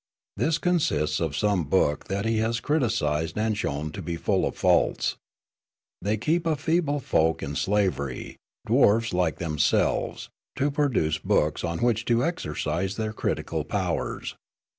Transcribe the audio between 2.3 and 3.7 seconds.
has criticised and